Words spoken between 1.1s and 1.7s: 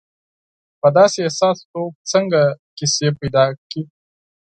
احساس